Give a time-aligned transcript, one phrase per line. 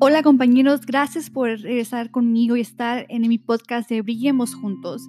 [0.00, 5.02] Hola compañeros, gracias por regresar conmigo y estar en mi podcast de Brillemos Juntos.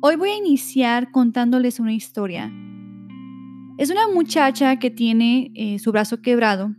[0.00, 2.52] Hoy voy a iniciar contándoles una historia.
[3.78, 6.74] Es una muchacha que tiene eh, su brazo quebrado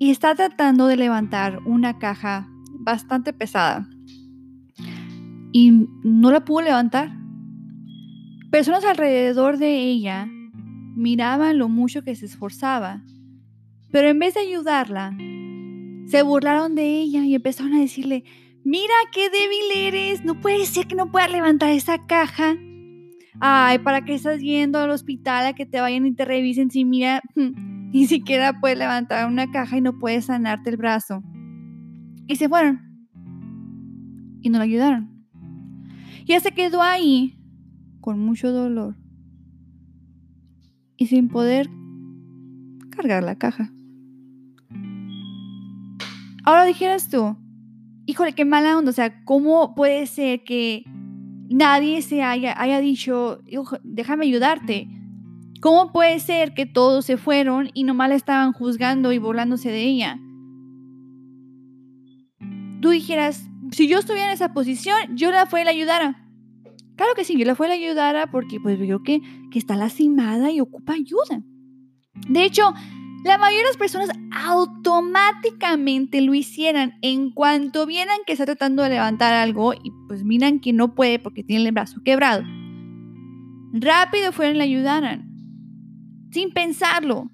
[0.00, 2.48] y está tratando de levantar una caja
[2.80, 3.88] bastante pesada
[5.52, 7.12] y no la pudo levantar.
[8.50, 10.26] Personas alrededor de ella
[10.96, 13.04] miraban lo mucho que se esforzaba,
[13.92, 15.16] pero en vez de ayudarla,
[16.06, 18.24] se burlaron de ella y empezaron a decirle,
[18.64, 22.56] mira qué débil eres, no puede ser que no puedas levantar esa caja.
[23.40, 26.84] Ay, ¿para qué estás yendo al hospital a que te vayan y te revisen si
[26.84, 31.22] mira, ni siquiera puedes levantar una caja y no puedes sanarte el brazo?
[32.26, 32.80] Y se fueron.
[34.42, 35.26] Y no la ayudaron.
[36.24, 37.36] Y ella se quedó ahí
[38.00, 38.96] con mucho dolor
[40.96, 41.70] y sin poder
[42.90, 43.72] cargar la caja.
[46.44, 47.36] Ahora dijeras tú,
[48.06, 50.84] híjole, qué mala onda, o sea, ¿cómo puede ser que
[51.48, 53.40] nadie se haya, haya dicho,
[53.82, 54.88] déjame ayudarte?
[55.60, 59.82] ¿Cómo puede ser que todos se fueron y nomás la estaban juzgando y burlándose de
[59.82, 60.18] ella?
[62.80, 66.26] Tú dijeras, si yo estuviera en esa posición, yo la fue y la ayudara.
[66.96, 69.76] Claro que sí, yo la fue y la ayudara porque pues veo que, que está
[69.76, 71.42] lastimada y ocupa ayuda.
[72.28, 72.72] De hecho,
[73.22, 78.90] la mayoría de las personas automáticamente lo hicieran en cuanto vieran que está tratando de
[78.90, 82.44] levantar algo y pues miran que no puede porque tiene el brazo quebrado.
[83.72, 85.28] Rápido fueron y le ayudaran,
[86.32, 87.30] sin pensarlo.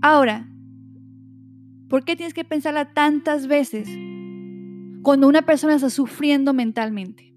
[0.00, 0.48] Ahora,
[1.88, 3.88] ¿por qué tienes que pensarla tantas veces
[5.02, 7.29] cuando una persona está sufriendo mentalmente?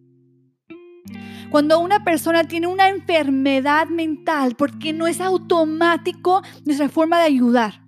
[1.53, 7.85] Cuando una persona tiene una enfermedad mental, porque no es automático nuestra forma de ayudar.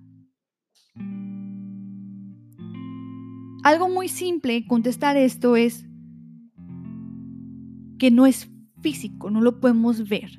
[3.63, 5.83] Algo muy simple contestar esto es
[7.97, 8.51] que no es
[8.83, 10.29] físico, no lo podemos ver.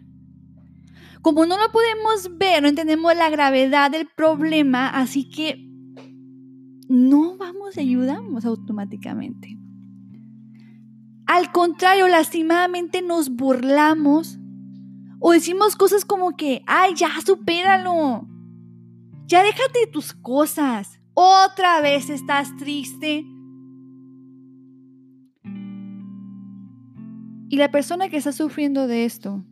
[1.20, 5.68] Como no lo podemos ver, no entendemos la gravedad del problema, así que
[6.88, 9.65] no vamos y ayudamos automáticamente.
[11.26, 14.38] Al contrario, lastimadamente nos burlamos
[15.18, 18.28] o decimos cosas como que, ay, ya supéralo.
[19.26, 21.00] Ya déjate de tus cosas.
[21.14, 23.24] Otra vez estás triste.
[27.48, 29.44] Y la persona que está sufriendo de esto,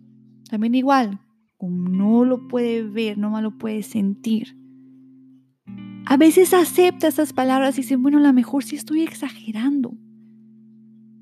[0.51, 1.21] también igual,
[1.57, 4.57] como no lo puede ver, no lo puede sentir.
[6.07, 9.95] A veces acepta esas palabras y dice, bueno, a lo mejor sí estoy exagerando.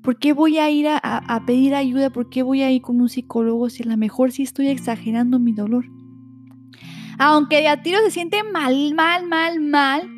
[0.03, 2.09] ¿Por qué voy a ir a, pedir ayuda?
[2.09, 5.39] ¿Por qué voy a ir con un psicólogo si a lo mejor sí estoy exagerando
[5.39, 5.85] mi dolor?
[7.17, 10.09] Aunque de a tiro se siente mal, mal, mal, mal,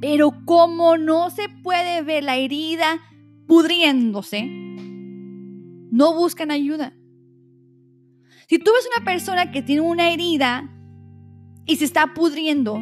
[0.00, 2.98] pero como no se puede ver la herida
[3.46, 4.46] pudriéndose,
[5.90, 6.94] no buscan ayuda.
[8.48, 10.70] Si tú ves una persona que tiene una herida
[11.66, 12.80] y se está pudriendo,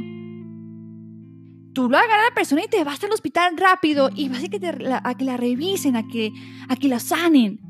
[1.74, 4.48] tú lo agarras a la persona y te vas al hospital rápido y vas a
[4.48, 6.32] que, la, a que la revisen, a que,
[6.68, 7.60] a que la sanen.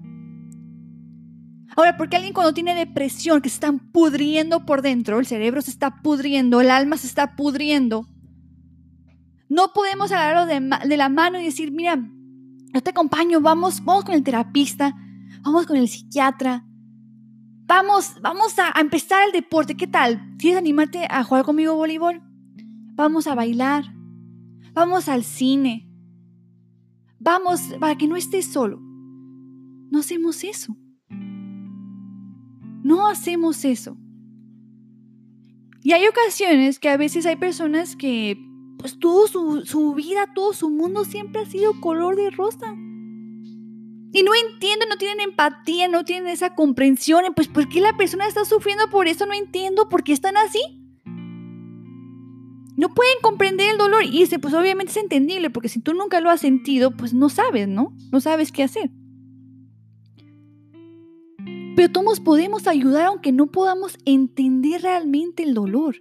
[1.76, 5.70] Ahora, porque alguien cuando tiene depresión, que se están pudriendo por dentro, el cerebro se
[5.70, 8.06] está pudriendo, el alma se está pudriendo,
[9.48, 11.97] no podemos agarrarlo de, la mano y decir, mira,
[12.72, 14.94] yo te acompaño, vamos, vamos con el terapista,
[15.42, 16.65] vamos con el psiquiatra,
[17.66, 20.36] vamos, vamos a, a empezar el deporte, ¿qué tal?
[20.38, 22.22] ¿Quieres animarte a jugar conmigo voleibol?
[22.94, 23.94] Vamos a bailar,
[24.74, 25.88] vamos al cine,
[27.18, 28.80] vamos para que no estés solo.
[29.90, 30.76] No hacemos eso.
[32.82, 33.96] No hacemos eso.
[35.82, 38.36] Y hay ocasiones que a veces hay personas que,
[38.78, 42.74] pues todo su, su vida, todo su mundo siempre ha sido color de rosa.
[44.12, 47.22] Y no entienden, no tienen empatía, no tienen esa comprensión.
[47.34, 49.26] Pues, ¿por qué la persona está sufriendo por eso?
[49.26, 50.84] No entiendo por qué están así
[52.76, 54.04] no pueden comprender el dolor.
[54.04, 57.28] Y ese, pues obviamente es entendible, porque si tú nunca lo has sentido, pues no
[57.28, 57.94] sabes, ¿no?
[58.10, 58.91] No sabes qué hacer.
[61.76, 65.97] Pero todos podemos ayudar aunque no podamos entender realmente el dolor.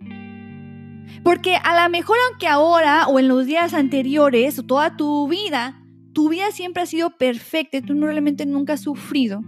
[1.24, 5.82] Porque a lo mejor aunque ahora o en los días anteriores o toda tu vida,
[6.14, 9.42] tu vida siempre ha sido perfecta tú realmente nunca has sufrido.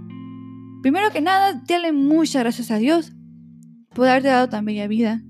[0.82, 3.12] Primero que nada, dale muchas gracias a Dios
[3.94, 5.22] por haberte dado tan bella vida.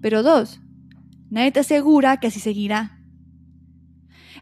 [0.00, 0.60] Pero dos,
[1.30, 3.00] nadie te asegura que así seguirá.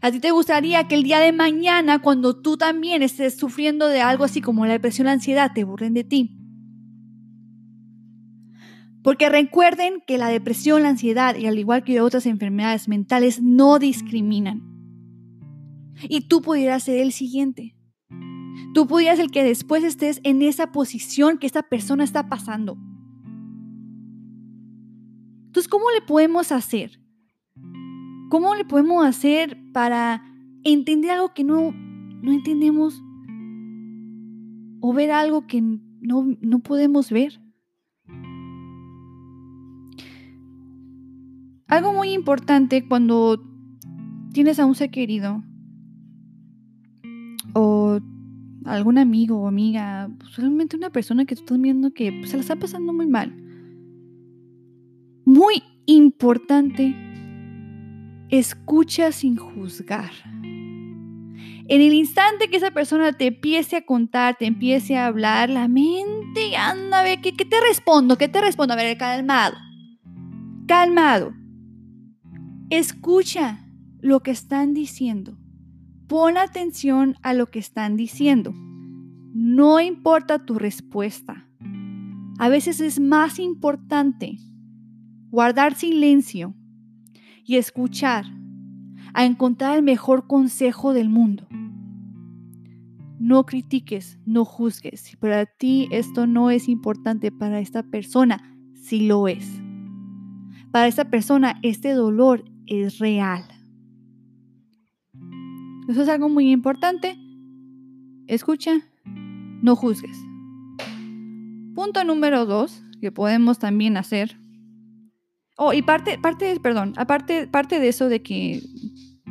[0.01, 4.01] ¿A ti te gustaría que el día de mañana, cuando tú también estés sufriendo de
[4.01, 6.35] algo así como la depresión la ansiedad, te burlen de ti?
[9.03, 13.79] Porque recuerden que la depresión, la ansiedad y al igual que otras enfermedades mentales no
[13.79, 14.61] discriminan.
[16.07, 17.75] Y tú pudieras ser el siguiente.
[18.73, 22.77] Tú pudieras el que después estés en esa posición que esta persona está pasando.
[25.59, 27.01] Entonces, ¿cómo le podemos hacer?
[28.29, 30.23] ¿Cómo le podemos hacer para
[30.63, 33.03] entender algo que no, no entendemos?
[34.79, 37.41] O ver algo que no, no podemos ver.
[41.67, 43.43] Algo muy importante cuando
[44.31, 45.43] tienes a un ser querido
[47.53, 47.99] o
[48.63, 52.43] algún amigo o amiga, solamente una persona que tú estás viendo que pues, se la
[52.43, 53.48] está pasando muy mal.
[55.25, 56.95] Muy importante,
[58.29, 60.11] escucha sin juzgar.
[61.71, 65.67] En el instante que esa persona te empiece a contar, te empiece a hablar, la
[65.67, 68.17] mente anda a ver, ¿qué, qué te respondo?
[68.17, 68.73] ¿Qué te respondo?
[68.73, 69.55] A ver, calmado.
[70.67, 71.33] Calmado.
[72.71, 73.67] Escucha
[73.99, 75.37] lo que están diciendo.
[76.07, 78.51] Pon atención a lo que están diciendo.
[79.33, 81.47] No importa tu respuesta.
[82.39, 84.37] A veces es más importante
[85.29, 86.53] guardar silencio
[87.45, 88.25] y escuchar
[89.13, 91.47] a encontrar el mejor consejo del mundo.
[93.19, 95.01] No critiques, no juzgues.
[95.01, 99.61] Si para ti esto no es importante, para esta persona sí lo es.
[100.71, 103.43] Para esta persona este dolor es real.
[105.89, 107.17] Eso es algo muy importante.
[108.27, 110.17] Escucha, no juzgues.
[111.73, 114.38] Punto número dos que podemos también hacer.
[115.61, 118.61] Oh, y parte, parte, perdón, aparte parte de eso de que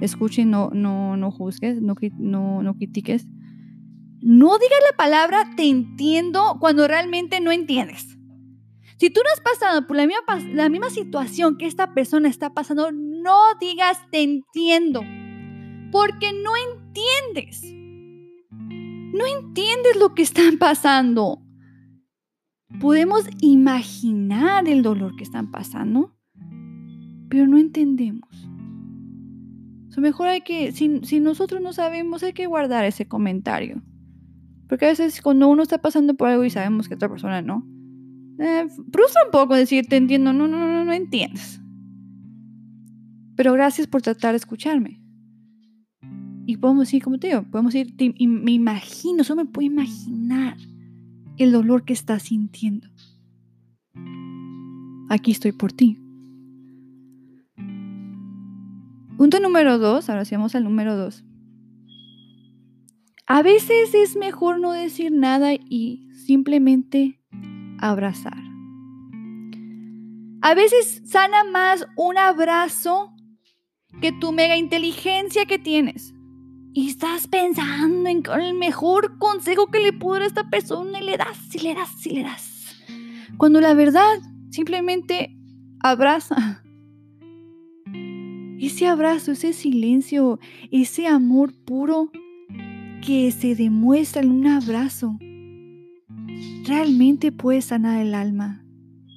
[0.03, 3.27] escuchen, no, no, no juzgues, no, no, no critiques.
[4.21, 8.19] No digas la palabra te entiendo cuando realmente no entiendes.
[8.99, 12.53] Si tú no has pasado por la misma, la misma situación que esta persona está
[12.53, 15.01] pasando, no digas te entiendo
[15.91, 17.63] porque no entiendes.
[18.51, 21.41] No entiendes lo que están pasando.
[22.81, 26.18] Podemos imaginar el dolor que están pasando,
[27.29, 28.49] pero no entendemos.
[29.99, 33.83] O mejor hay que, si, nosotros no sabemos, hay que guardar ese comentario.
[34.69, 37.67] Porque a veces cuando uno está pasando por algo y sabemos que otra persona no,
[38.39, 41.61] eh, frustra un poco decir, te entiendo, no, no, no, no entiendes.
[43.35, 45.03] Pero gracias por tratar de escucharme.
[46.47, 50.57] Y podemos decir, como te digo, podemos decir, me imagino, solo me puedo imaginar
[51.39, 52.87] el dolor que estás sintiendo.
[55.09, 55.99] Aquí estoy por ti.
[59.19, 61.25] Punto número dos, ahora sí vamos al número dos.
[63.27, 67.21] A veces es mejor no decir nada y simplemente
[67.81, 68.39] abrazar.
[70.41, 73.13] A veces sana más un abrazo
[74.01, 76.15] que tu mega inteligencia que tienes
[76.73, 81.05] y estás pensando en el mejor consejo que le puedo dar a esta persona y
[81.05, 82.77] le das, y le das, y le das.
[83.37, 84.21] Cuando la verdad
[84.51, 85.37] simplemente
[85.81, 86.63] abraza.
[88.61, 90.41] Ese abrazo, ese silencio,
[90.71, 92.11] ese amor puro
[93.05, 95.19] que se demuestra en un abrazo,
[96.67, 98.65] realmente puede sanar el alma,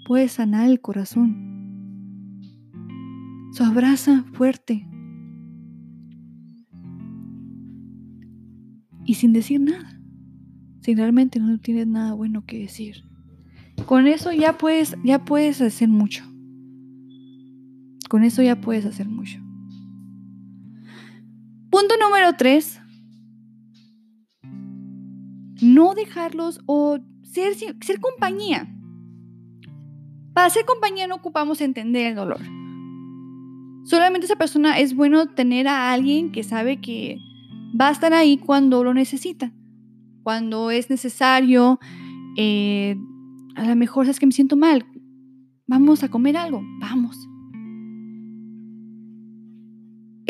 [0.06, 1.50] puede sanar el corazón.
[3.54, 4.88] Su abraza fuerte,
[9.06, 10.00] y sin decir nada.
[10.82, 13.04] Si realmente no tienes nada bueno que decir.
[13.86, 16.31] Con eso ya puedes, ya puedes hacer mucho.
[18.12, 19.40] Con eso ya puedes hacer mucho.
[21.70, 22.82] Punto número tres.
[25.62, 27.56] No dejarlos o ser,
[28.02, 28.68] compañía.
[30.34, 32.42] Para ser compañía no ocupamos entender el dolor.
[33.86, 37.16] Solamente esa persona es bueno tener a alguien que sabe que
[37.80, 39.54] va a estar ahí cuando lo necesita,
[40.24, 41.80] cuando es necesario.
[42.36, 42.98] Eh,
[43.56, 44.86] a lo mejor es que me siento mal,
[45.66, 47.31] vamos a comer algo, vamos.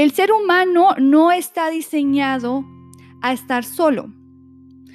[0.01, 2.65] El ser humano no está diseñado
[3.21, 4.11] a estar solo.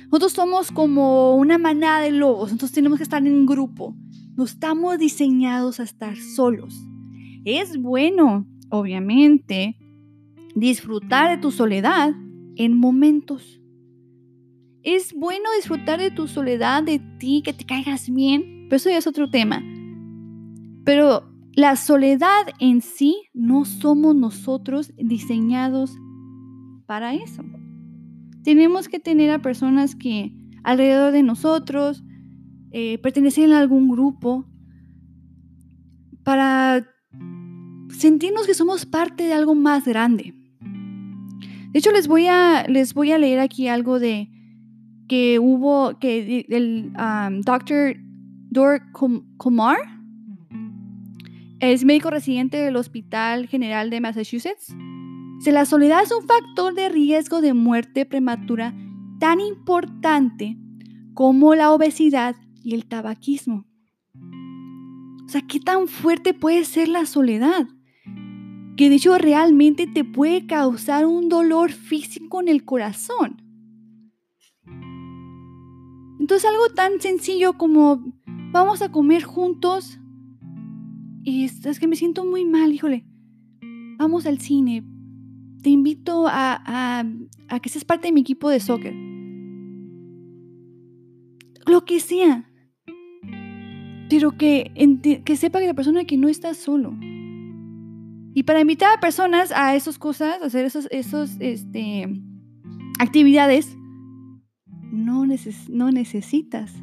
[0.06, 3.94] Nosotros somos como una manada de lobos, nosotros tenemos que estar en grupo.
[4.34, 6.74] No estamos diseñados a estar solos.
[7.44, 9.78] Es bueno, obviamente,
[10.56, 12.12] disfrutar de tu soledad,
[12.56, 13.60] en momentos.
[14.82, 18.98] Es bueno disfrutar de tu soledad, de ti, que te caigas bien, pero eso ya
[18.98, 19.62] es otro tema.
[20.84, 25.96] Pero la soledad en sí no somos nosotros diseñados
[26.86, 27.42] para eso.
[28.44, 30.32] Tenemos que tener a personas que
[30.62, 32.04] alrededor de nosotros
[32.70, 34.46] eh, pertenecen a algún grupo,
[36.26, 36.84] para
[37.88, 40.34] sentirnos que somos parte de algo más grande.
[41.70, 44.28] De hecho, les voy a, les voy a leer aquí algo de
[45.08, 47.94] que hubo, que el um, doctor
[48.50, 48.82] Dor
[49.36, 49.95] Kumar
[51.60, 54.74] es médico residente del Hospital General de Massachusetts.
[55.40, 58.74] Si la soledad es un factor de riesgo de muerte prematura
[59.18, 60.56] tan importante
[61.14, 63.64] como la obesidad y el tabaquismo.
[65.24, 67.66] O sea, ¿qué tan fuerte puede ser la soledad?
[68.76, 73.42] Que de hecho realmente te puede causar un dolor físico en el corazón.
[76.20, 78.04] Entonces algo tan sencillo como
[78.52, 79.98] vamos a comer juntos
[81.26, 83.04] y es que me siento muy mal, híjole.
[83.98, 84.82] Vamos al cine.
[85.62, 87.04] Te invito a,
[87.48, 88.94] a que seas parte de mi equipo de soccer.
[91.66, 92.46] Lo que sea
[94.08, 94.72] pero que,
[95.24, 96.96] que sepa que la persona que no está solo.
[97.00, 102.06] Y para invitar a personas a esas cosas, a hacer esas esos, este,
[102.98, 103.76] actividades,
[104.92, 105.24] no,
[105.70, 106.74] no necesitas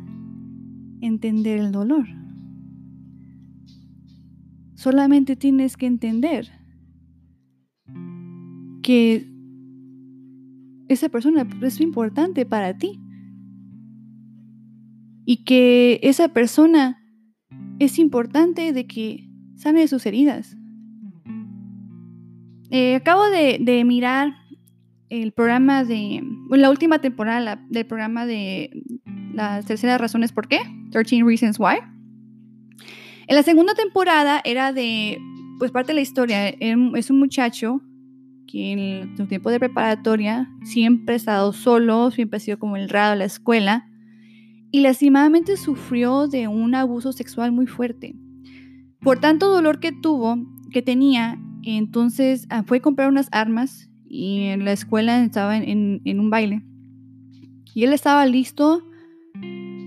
[1.01, 2.07] entender el dolor.
[4.83, 6.51] Solamente tienes que entender
[8.83, 9.25] que
[10.89, 12.99] esa persona es importante para ti.
[15.23, 17.01] Y que esa persona
[17.79, 20.57] es importante de que sane de sus heridas.
[22.69, 24.33] Eh, acabo de, mirar
[25.07, 28.83] el programa de, la última temporada del programa de
[29.33, 30.59] las terceras razones por qué,
[30.91, 31.92] 13 Reasons Why.
[33.27, 35.19] En la segunda temporada era de,
[35.59, 37.81] pues parte de la historia, es un muchacho
[38.47, 42.89] que en su tiempo de preparatoria siempre ha estado solo, siempre ha sido como el
[42.89, 43.87] raro de la escuela
[44.71, 48.15] y lastimadamente sufrió de un abuso sexual muy fuerte.
[49.01, 50.37] Por tanto dolor que tuvo,
[50.71, 56.01] que tenía, entonces ah, fue a comprar unas armas y en la escuela estaba en,
[56.05, 56.63] un baile.
[57.75, 58.81] Y él estaba listo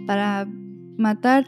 [0.06, 0.48] para
[0.96, 1.46] matar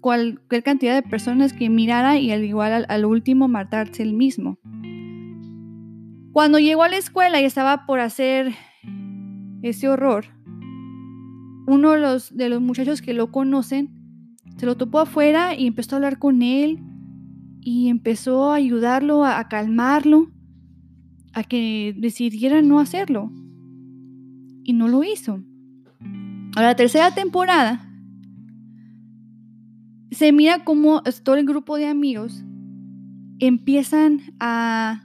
[0.00, 4.58] cualquier cantidad de personas que mirara y al igual al, al, último matarse él mismo.
[6.32, 8.54] Cuando llegó a la escuela y estaba por hacer
[9.62, 10.26] ese horror,
[11.66, 14.00] uno de los, de los muchachos que lo conocen
[14.56, 16.80] se lo topó afuera y empezó a hablar con él
[17.60, 20.30] y empezó a ayudarlo, a, calmarlo,
[21.32, 23.30] a que decidiera no hacerlo.
[24.62, 25.42] Y no lo hizo.
[26.56, 27.89] A la tercera temporada
[30.10, 32.44] se mira como todo el grupo de amigos
[33.38, 35.02] empiezan a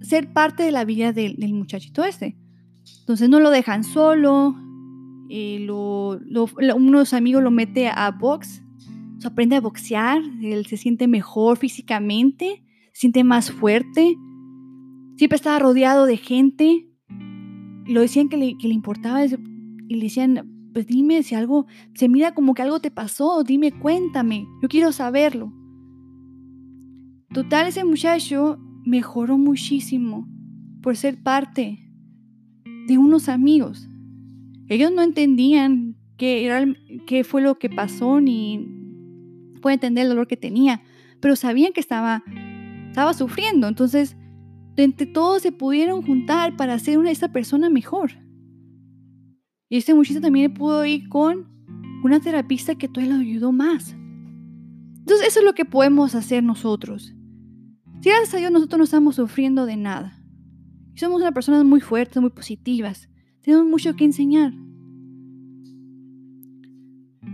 [0.00, 2.36] ser parte de la vida del, muchachito este.
[3.00, 4.56] Entonces no lo dejan solo,
[5.28, 6.18] eh, lo,
[6.76, 8.62] uno de sus amigos lo mete a box,
[9.24, 12.62] aprende a boxear, él se siente mejor físicamente,
[12.92, 14.16] siente más fuerte,
[15.16, 16.88] siempre estaba rodeado de gente,
[17.86, 22.08] lo decían que le, que le importaba y le decían, pues dime si algo, se
[22.08, 25.52] mira como que algo te pasó, dime, cuéntame, yo quiero saberlo.
[27.32, 30.28] Total, ese muchacho mejoró muchísimo
[30.82, 31.78] por ser parte
[32.88, 33.88] de unos amigos.
[34.68, 36.66] Ellos no entendían qué, era,
[37.06, 38.68] qué fue lo que pasó ni
[39.62, 40.82] puede entender el dolor que tenía,
[41.20, 42.24] pero sabían que estaba,
[42.88, 43.68] estaba sufriendo.
[43.68, 44.16] Entonces,
[44.76, 48.23] entre todos se pudieron juntar para hacer una esa persona mejor.
[49.74, 51.48] Y este muchacho también pudo ir con
[52.04, 53.96] una terapista que todavía lo ayudó más.
[55.00, 57.12] Entonces, eso es lo que podemos hacer nosotros.
[58.00, 60.22] Si gracias a Dios nosotros no estamos sufriendo de nada.
[60.94, 63.08] Somos una personas muy fuertes, muy positivas.
[63.42, 64.52] Tenemos mucho que enseñar.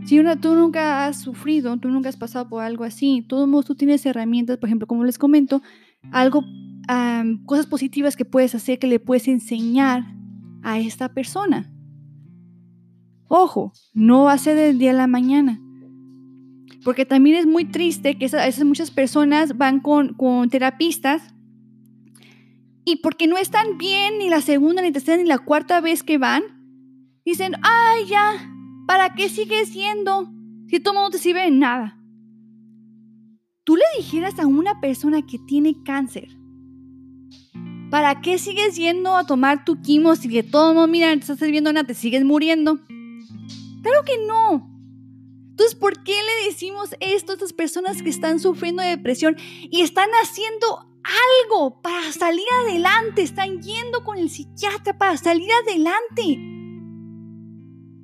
[0.07, 3.75] Si tú nunca has sufrido, tú nunca has pasado por algo así, todos modos tú
[3.75, 5.61] tienes herramientas, por ejemplo, como les comento,
[6.11, 6.43] algo,
[7.45, 10.07] cosas positivas que puedes hacer, que le puedes enseñar
[10.63, 11.71] a esta persona.
[13.33, 15.61] Ojo, no va a ser del día a la mañana.
[16.83, 21.23] Porque también es muy triste que esas, muchas personas van con, con terapistas
[22.85, 26.19] y porque no están bien ni la segunda, ni tercera, ni la cuarta vez que
[26.19, 26.43] van,
[27.25, 28.53] dicen, ay, ya,
[28.89, 30.29] ¿para qué sigues yendo
[30.67, 32.01] si todo no te sirve de nada?
[33.63, 36.27] Tú le dijeras a una persona que tiene cáncer,
[37.91, 41.39] ¿para qué sigues yendo a tomar tu quimo si de todo no, mira, no estás
[41.43, 42.81] viendo nada, te sigues muriendo?
[43.83, 44.69] Claro que no.
[45.51, 49.83] Entonces, ¿por qué le decimos esto a estas personas que están sufriendo de depresión y
[49.83, 53.23] están haciendo algo para salir adelante.
[53.23, 56.39] Están yendo con el psiquiatra para salir adelante.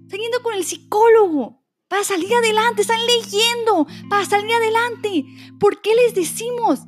[0.02, 5.25] Están yendo con el psicólogo para salir adelante, están leyendo para salir adelante.
[5.59, 6.80] ¿Por qué les decimos?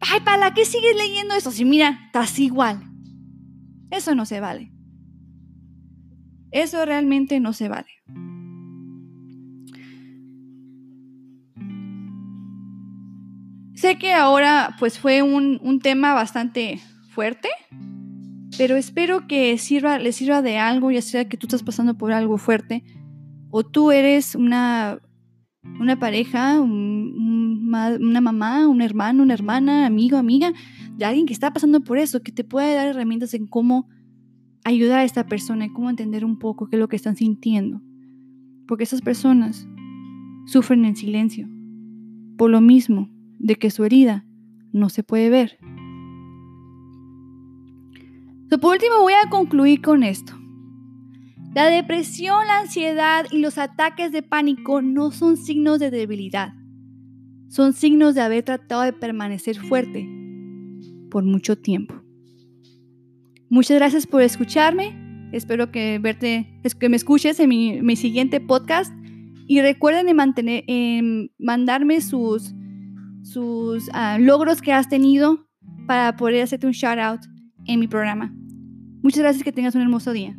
[0.00, 1.50] Ay, ¿para qué sigues leyendo eso?
[1.50, 2.82] Si mira, estás igual.
[3.90, 4.72] Eso no se vale.
[6.52, 7.90] Eso realmente no se vale.
[13.80, 16.78] Sé que ahora pues fue un, tema bastante
[17.08, 17.48] fuerte,
[18.58, 22.12] pero espero que sirva, le sirva de algo, ya sea que tú estás pasando por
[22.12, 22.84] algo fuerte,
[23.48, 24.98] o tú eres una,
[25.80, 30.52] una pareja, una mamá, un hermano, una hermana, amigo, amiga,
[30.98, 33.88] de alguien que está pasando por eso, que te puede dar herramientas en cómo
[34.64, 37.80] ayudar a esta persona y cómo entender un poco qué es lo que están sintiendo.
[38.66, 39.66] Porque esas personas
[40.46, 41.48] sufren en silencio.
[42.36, 44.24] Por lo mismo, de que su herida
[44.72, 45.58] no se puede ver.
[48.60, 50.34] por último voy a concluir con esto.
[51.54, 56.54] La depresión, la ansiedad y los ataques de pánico no son signos de debilidad.
[57.48, 60.08] Son signos de haber tratado de permanecer fuerte
[61.10, 61.99] por mucho tiempo.
[63.50, 64.96] Muchas gracias por escucharme.
[65.32, 68.92] Espero que, verte, que me escuches en mi, siguiente podcast.
[69.46, 70.64] Y recuerden mantener,
[71.38, 72.54] mandarme sus
[73.22, 75.46] sus ah, logros que has tenido
[75.86, 77.20] para poder hacerte un shout out
[77.66, 78.32] en mi programa.
[79.02, 80.38] Muchas gracias, que tengas un hermoso día.